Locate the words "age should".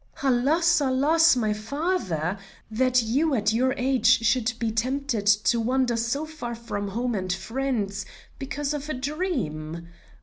3.77-4.51